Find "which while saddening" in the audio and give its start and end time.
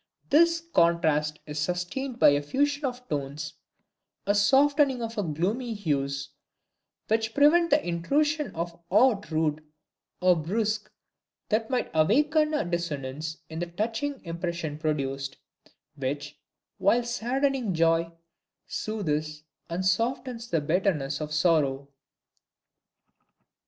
15.95-17.71